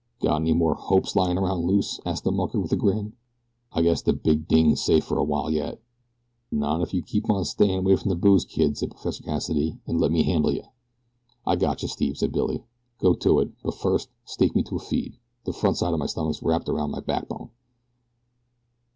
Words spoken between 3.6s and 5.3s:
"I guess the big dinge's safe for a